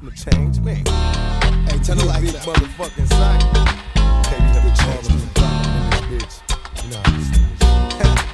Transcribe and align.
I'm 0.00 0.08
a 0.08 0.10
change 0.10 0.58
man. 0.60 0.84
Hey, 1.70 1.78
tell 1.78 1.96
her 1.96 2.06
like 2.06 2.22
big 2.22 2.34
that. 2.34 2.42
motherfucking 2.42 3.08
sight. 3.14 3.42
You 4.34 4.50
never 4.50 4.72
change 4.74 5.06
me. 5.06 5.14
In 5.14 6.18
this 6.18 6.38
bitch. 6.42 6.82
You 6.82 6.90
know 6.90 7.00
how 7.04 7.14
this 7.14 7.30
is. 7.30 7.44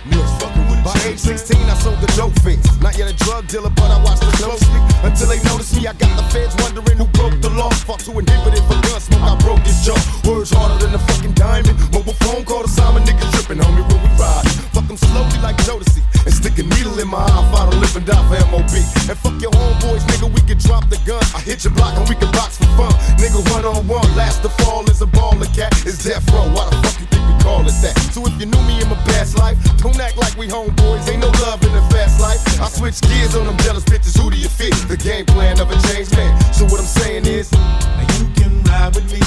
Niggas 0.08 0.32
fucking 0.40 0.66
with 0.72 0.82
By 0.82 0.96
age 1.04 1.20
16, 1.20 1.60
I 1.60 1.74
sold 1.76 2.00
the 2.00 2.08
dope 2.16 2.34
fiends. 2.40 2.64
Not 2.80 2.96
yet 2.96 3.12
a 3.12 3.16
drug 3.24 3.46
dealer, 3.46 3.70
but 3.70 3.92
I 3.92 4.02
watched 4.02 4.24
it 4.24 4.32
closely. 4.40 4.80
Until 5.04 5.28
they 5.28 5.40
noticed 5.44 5.76
me, 5.76 5.86
I 5.86 5.92
got 5.92 6.10
the 6.16 6.24
feds 6.32 6.56
wondering 6.64 6.96
who 6.96 7.06
broke 7.12 7.36
the 7.44 7.50
law. 7.50 7.70
Fought 7.84 8.00
to 8.08 8.18
inhibit 8.18 8.56
it 8.56 8.64
for 8.64 8.80
gun 8.88 9.00
smoke, 9.00 9.22
I 9.22 9.36
broke 9.44 9.60
his 9.60 9.84
jaw. 9.84 10.00
Words 10.24 10.50
harder 10.50 10.80
than 10.80 10.96
a 10.96 11.02
fucking 11.12 11.34
diamond. 11.36 11.76
Mobile 11.92 12.16
phone 12.24 12.44
call 12.44 12.64
to 12.64 12.70
Simon, 12.72 13.04
niggas 13.04 13.30
tripping, 13.36 13.60
homie, 13.60 13.84
when 13.84 14.00
we 14.00 14.10
ride. 14.16 14.48
Fuck 14.72 14.88
them 14.88 14.96
slowly 14.96 15.38
like 15.44 15.60
Jodeci. 15.68 16.00
And 16.24 16.32
stick 16.32 16.58
a 16.58 16.64
needle 16.64 16.98
in 16.98 17.08
my 17.08 17.20
eye, 17.20 17.44
fight 17.52 17.70
to 17.70 17.76
live 17.78 17.94
and 17.94 18.06
die 18.06 18.24
for 18.26 18.40
MOB. 18.48 18.72
And 19.06 19.18
fuck 19.20 19.36
your 19.40 19.52
homeboys, 19.52 20.02
nigga, 20.08 20.26
we 20.32 20.40
can 20.48 20.58
drop 20.58 20.88
the 20.88 20.96
gun. 21.04 21.19
I 21.40 21.42
hit 21.42 21.64
your 21.64 21.72
block 21.72 21.96
and 21.96 22.04
we 22.06 22.14
can 22.14 22.28
box 22.36 22.58
for 22.60 22.68
fun. 22.76 22.92
Nigga, 23.16 23.40
one 23.50 23.64
on 23.64 23.88
one, 23.88 24.04
last 24.14 24.42
to 24.42 24.50
fall 24.60 24.84
is 24.90 25.00
a 25.00 25.06
baller 25.06 25.48
cat. 25.56 25.72
It's 25.88 26.04
death 26.04 26.20
row, 26.36 26.44
why 26.52 26.68
the 26.68 26.76
fuck 26.84 27.00
you 27.00 27.06
think 27.08 27.24
we 27.24 27.32
call 27.40 27.64
it 27.64 27.72
that? 27.80 27.96
So 28.12 28.20
if 28.28 28.36
you 28.36 28.44
knew 28.44 28.60
me 28.68 28.76
in 28.82 28.88
my 28.92 29.00
past 29.08 29.38
life, 29.38 29.56
don't 29.80 29.98
act 29.98 30.18
like 30.18 30.36
we 30.36 30.48
homeboys. 30.48 31.08
Ain't 31.08 31.24
no 31.24 31.32
love 31.48 31.64
in 31.64 31.72
the 31.72 31.80
fast 31.88 32.20
life. 32.20 32.44
I 32.60 32.68
switch 32.68 33.00
gears 33.00 33.34
on 33.34 33.46
them 33.46 33.56
jealous 33.64 33.84
bitches. 33.84 34.20
Who 34.20 34.28
do 34.30 34.36
you 34.36 34.50
fit? 34.52 34.74
The 34.92 34.98
game 35.00 35.24
plan 35.24 35.58
of 35.60 35.70
a 35.72 35.80
changed 35.88 36.12
man. 36.14 36.28
So 36.52 36.64
what 36.68 36.76
I'm 36.78 36.84
saying 36.86 37.24
is, 37.24 37.50
Now 37.52 38.04
you 38.20 38.28
can 38.36 38.60
ride 38.68 38.92
with 38.94 39.08
me, 39.08 39.24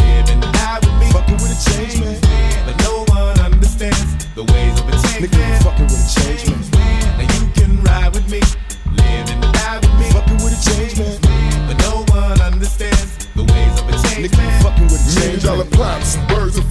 live 0.00 0.32
and 0.32 0.40
die 0.40 0.80
with 0.80 0.96
me. 0.96 1.12
fucking 1.12 1.36
with 1.44 1.52
a 1.52 1.60
change 1.68 2.00
man. 2.00 2.16
But 2.64 2.80
no 2.88 3.04
one 3.12 3.36
understands 3.44 4.00
the 4.32 4.48
ways 4.48 4.80
of 4.80 4.88
a 4.88 4.96
change 4.96 5.28
Nigga, 5.28 5.36
man. 5.36 5.60
fucking 5.60 5.88
with 5.92 6.00
a 6.00 6.08
change 6.08 6.48
man. 6.48 6.64
Now 7.20 7.28
you 7.36 7.44
can 7.52 7.84
ride 7.84 8.16
with 8.16 8.24
me, 8.32 8.40
live 8.96 9.28
and 9.28 9.44
die 9.52 9.76
with 9.84 9.92
me. 10.00 10.08
Fucking 10.08 10.40
with 10.40 10.56
a 10.56 10.60
change 10.64 10.96
man. 10.96 11.09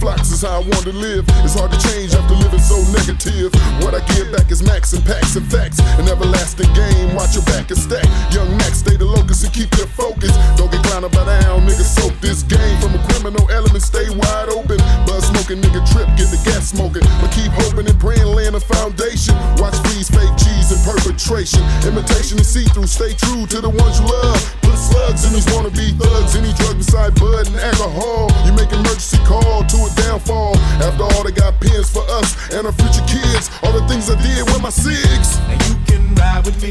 Flocks 0.00 0.32
is 0.32 0.40
how 0.42 0.56
I 0.56 0.64
want 0.64 0.84
to 0.88 0.92
live. 0.96 1.28
It's 1.44 1.54
hard 1.54 1.70
to 1.70 1.80
change 1.92 2.16
after 2.16 2.34
living 2.34 2.64
so 2.64 2.80
negative. 2.96 3.52
What 3.84 3.92
I 3.92 4.00
give 4.16 4.32
back 4.32 4.50
is 4.50 4.64
max 4.64 4.92
and 4.96 5.04
packs 5.04 5.36
and 5.36 5.44
facts. 5.52 5.78
An 6.00 6.08
everlasting 6.08 6.72
game, 6.72 7.14
watch 7.14 7.36
your 7.36 7.44
back 7.44 7.68
and 7.70 7.78
stack. 7.78 8.08
Young 8.32 8.48
Max, 8.56 8.80
stay 8.80 8.96
the 8.96 9.04
locus 9.04 9.44
and 9.44 9.52
keep 9.52 9.68
your 9.76 9.86
focus. 9.92 10.32
Don't 10.56 10.72
get 10.72 10.80
clowned 10.88 11.12
by 11.12 11.24
the 11.24 11.40
down, 11.50 11.66
nigga. 11.66 11.84
Soak 11.84 12.14
this 12.20 12.42
game 12.42 12.76
from 12.80 12.94
a 12.94 13.02
criminal 13.10 13.44
element, 13.50 13.82
stay 13.82 14.08
wide 14.08 14.48
open. 14.48 14.78
Buzz 15.06 15.26
smoking, 15.26 15.60
nigga, 15.60 15.82
trip, 15.90 16.08
get 16.16 16.30
the 16.30 16.40
gas 16.46 16.70
smoking. 16.70 17.02
But 17.20 17.30
keep 17.32 17.52
hoping 17.52 17.86
and 17.86 17.98
praying, 17.98 18.26
laying 18.26 18.54
a 18.54 18.60
foundation. 18.62 19.34
Watch 19.58 19.76
freeze, 19.84 20.08
fake 20.08 20.34
cheese 20.38 20.72
and 20.72 20.80
perpetration. 20.86 21.60
Imitation 21.84 22.38
and 22.38 22.46
see 22.46 22.64
through, 22.72 22.88
stay 22.88 23.12
true 23.14 23.46
to 23.46 23.60
the 23.60 23.70
ones 23.70 24.00
you 24.00 24.06
love. 24.06 24.40
Put 24.62 24.78
slugs 24.78 25.26
in 25.26 25.34
these 25.34 25.46
wannabe 25.52 25.98
thugs. 25.98 26.36
Any 26.36 26.52
drug 26.54 26.78
beside 26.78 27.14
bud 27.18 27.46
and 27.50 27.58
alcohol. 27.60 28.30
You 28.46 28.52
make 28.54 28.70
emergency 28.72 29.19
call 29.60 29.86
to 29.86 29.92
a 29.92 30.02
downfall. 30.02 30.56
After 30.82 31.04
all, 31.04 31.24
they 31.24 31.32
got 31.32 31.60
pens 31.60 31.90
for 31.90 32.02
us 32.08 32.34
and 32.52 32.66
our 32.66 32.72
future 32.72 33.04
kids. 33.06 33.50
All 33.62 33.72
the 33.72 33.86
things 33.88 34.10
I 34.10 34.20
did 34.22 34.44
with 34.46 34.62
my 34.62 34.70
SIGs. 34.70 35.38
Now 35.48 35.58
you 35.68 35.74
can 35.86 36.14
ride 36.14 36.44
with 36.44 36.62
me, 36.62 36.70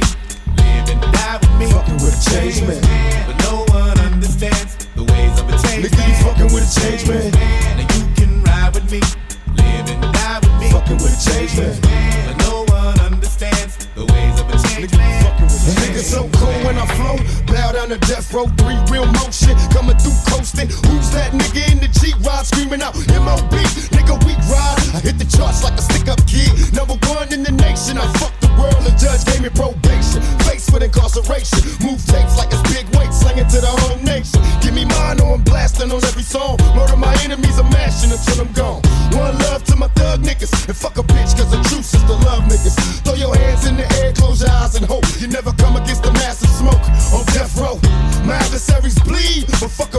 live 0.58 0.90
and 0.90 1.02
die 1.14 1.38
with 1.42 1.54
me. 1.60 1.72
Fucking 1.72 2.00
with 2.02 2.16
a 2.16 2.22
change 2.30 2.62
man. 2.62 2.82
But 3.28 3.38
no 3.46 3.66
one 3.74 4.00
understands 4.00 4.88
the 4.96 5.04
ways 5.04 5.40
of 5.40 5.48
a 5.50 5.56
change 5.68 5.86
Nigga, 5.86 6.02
you 6.02 6.14
man. 6.14 6.24
fucking 6.24 6.50
with 6.54 6.66
a 6.66 6.72
change 6.80 7.08
man. 7.08 7.32
Now 7.78 7.86
you 7.94 8.04
can 8.16 8.44
ride 8.44 8.74
with 8.74 8.88
me, 8.92 9.02
live 9.56 9.90
and 9.90 10.02
die 10.02 10.40
with 10.42 10.56
me. 10.60 10.72
Fucking 10.72 10.98
with 10.98 11.14
a 11.14 11.22
change 11.22 11.54
man. 11.58 11.76
But 12.28 12.38
no 12.48 12.66
one 12.74 13.00
understands 13.00 13.78
the 13.96 14.06
ways 14.06 14.36
of 14.40 14.48
a 14.50 14.58
change 14.68 14.92
Nigga, 14.92 14.98
man. 14.98 15.24
fucking 15.24 15.50
with 15.50 15.68
a 15.68 15.82
Nigga 15.82 16.02
so 16.02 16.22
cool 16.40 16.58
when 16.66 16.78
I 16.78 16.86
flow. 16.98 17.18
Bow 17.54 17.72
down 17.74 17.90
to 17.90 17.98
death 18.10 18.34
row, 18.34 18.48
three 18.58 18.78
real 18.92 19.06
motion. 19.22 19.54
Coming 19.70 19.98
through 19.98 20.18
coasting. 20.28 20.70
Who's 20.70 21.12
that 21.12 21.32
nigga 21.34 21.72
in 21.72 21.78
the 21.78 21.79
G 21.79 21.79
ride 21.79 21.79
screaming 22.70 22.86
out 22.86 22.94
MOB? 23.26 23.52
Nigga, 23.90 24.14
we 24.26 24.34
ride. 24.46 24.78
I 24.94 25.00
hit 25.02 25.18
the 25.18 25.26
charts 25.26 25.64
like 25.64 25.74
a 25.74 25.82
stick 25.82 26.08
up 26.08 26.20
kid. 26.28 26.54
Number 26.74 26.94
one 27.10 27.32
in 27.34 27.42
the 27.44 27.52
nation. 27.52 27.98
I 27.98 28.06
fucked 28.22 28.42
the 28.42 28.50
world. 28.62 28.86
The 28.86 28.94
judge 28.94 29.26
gave 29.26 29.42
me 29.42 29.50
probation. 29.50 30.22
Face 30.46 30.70
with 30.70 30.84
incarceration. 30.84 31.66
Move 31.82 31.98
tapes 32.06 32.38
like 32.38 32.50
it's 32.54 32.62
big 32.70 32.86
weight. 32.96 33.12
Slinging 33.14 33.48
to 33.50 33.60
the 33.62 33.74
whole 33.82 33.98
nation. 34.04 34.42
Give 34.62 34.74
me 34.74 34.86
mine 34.86 35.20
or 35.22 35.36
I'm 35.36 35.44
blasting 35.44 35.92
on 35.92 36.04
every 36.06 36.24
song. 36.24 36.58
Murder 36.76 36.98
my 36.98 37.14
enemies. 37.26 37.58
I'm 37.58 37.70
mashing 37.74 38.12
until 38.12 38.46
I'm 38.46 38.52
gone. 38.54 38.82
One 39.18 39.34
love 39.50 39.64
to 39.66 39.76
my 39.76 39.88
thug 39.98 40.22
niggas. 40.22 40.54
And 40.70 40.78
fuck 40.78 40.98
a 40.98 41.04
bitch, 41.04 41.34
cause 41.38 41.50
the 41.50 41.62
truth 41.70 41.90
is 41.90 42.04
the 42.06 42.18
love 42.28 42.46
niggas. 42.46 42.78
Throw 43.02 43.16
your 43.16 43.36
hands 43.36 43.66
in 43.66 43.78
the 43.78 43.88
air, 44.02 44.14
close 44.14 44.42
your 44.42 44.52
eyes 44.52 44.76
and 44.76 44.86
hope. 44.86 45.06
You 45.18 45.28
never 45.28 45.52
come 45.54 45.76
against 45.76 46.04
the 46.04 46.14
massive 46.14 46.54
smoke 46.54 46.84
on 47.18 47.26
death 47.34 47.58
row. 47.58 47.82
My 48.30 48.38
adversaries 48.38 49.00
bleed, 49.02 49.48
but 49.60 49.72
fuck 49.74 49.92
them 49.92 49.99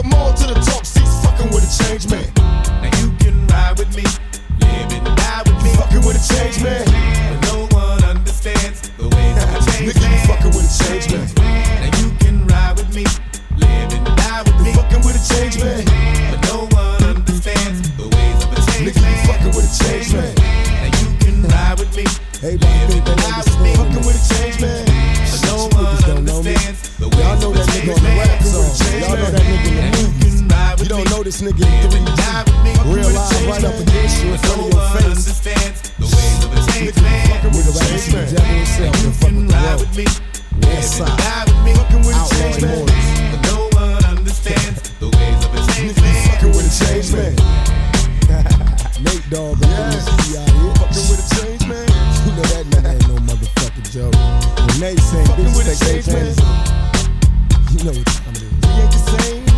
with 23.05 23.17
me. 23.17 23.73
understand. 23.73 23.77
Fucking 23.77 24.03
with 24.05 24.17
a 24.17 24.23
change 24.33 24.57
man. 24.61 24.85
No 25.47 25.67
one 25.71 25.85
niggas 25.85 26.05
don't 26.05 26.25
know 26.25 26.41
me. 26.43 26.55
Y'all 27.17 27.37
know 27.39 27.51
that 27.53 27.67
nigga 27.73 27.93
on 27.95 28.03
the 28.03 28.13
rap 28.19 28.41
song. 28.43 28.71
Y'all 29.01 29.17
know 29.17 29.31
that 29.31 29.45
nigga 29.45 29.69
in 29.69 29.75
the 29.77 29.97
movies. 29.97 30.41
You 30.81 30.87
don't 30.89 31.09
know 31.09 31.23
this 31.23 31.41
nigga 31.41 31.63
in 31.63 31.89
3D. 31.89 32.15
die 32.17 32.43
with 32.45 32.59
me. 32.63 32.71
Real 32.89 33.09
live 33.11 33.47
right 33.47 33.63
up 33.63 33.75
against 33.79 34.23
you 34.23 34.33
in 34.33 34.39
front 34.39 34.61
of 34.61 34.73
your 34.73 34.85
face. 34.97 35.25
the 35.25 36.05
of 36.45 36.53
a 36.53 36.71
change 36.71 36.95
man. 37.01 37.27
Nigga 37.41 37.71
right 37.73 37.89
Change 37.89 38.01
see 38.01 38.11
the 38.11 38.17
man. 38.17 38.35
devil 38.35 38.55
himself 38.55 39.03
and 39.05 39.15
fuck 39.15 39.31
with 39.31 39.93
the 39.93 40.03
world. 40.03 40.75
West 40.75 40.97
side. 40.97 41.17
die 41.17 41.43
with 41.47 41.61
me. 41.65 41.73
Fucking 41.73 42.03
with 42.05 42.15
a 42.15 42.25
change 42.35 42.61
man. 42.61 43.50
When 54.81 54.95
Nate 54.95 54.99
saying 55.03 55.27
Fucking 55.27 55.45
with 55.45 55.67
a 55.67 55.71
bitches 55.75 55.79
take 55.79 55.93
change 55.93 56.05
their 56.05 56.15
man. 56.15 56.35
panties 56.35 56.43
off, 56.43 57.71
you 57.71 57.83
know 57.83 57.91
what 57.91 58.07
time 58.07 58.33
it 58.33 58.41
is. 58.41 58.51
We 58.51 58.81
ain't 58.81 58.91
the 58.91 58.97
same. 58.97 59.50